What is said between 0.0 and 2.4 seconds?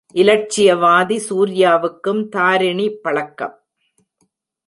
இலட்சியவாதி சூர்யாவுக்கும்